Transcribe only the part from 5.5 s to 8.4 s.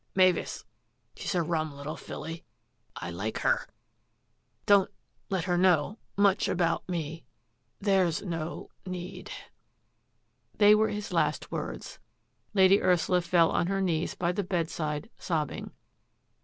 know— much about me— there's